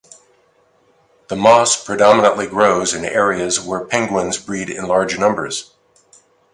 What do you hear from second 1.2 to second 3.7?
The moss predominantly grows in areas